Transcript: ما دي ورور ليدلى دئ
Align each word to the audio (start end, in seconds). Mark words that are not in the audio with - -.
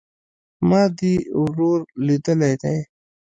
ما 0.69 0.81
دي 0.97 1.13
ورور 1.41 1.79
ليدلى 2.05 2.51
دئ 2.61 2.77